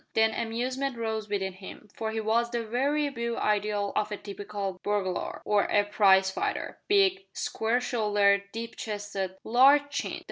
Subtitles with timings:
[0.15, 4.79] Then amusement rose within him, for he was the very beau ideal of a typical
[4.83, 10.19] burglar, or a prize fighter: big, square shouldered, deep chested, large chinned.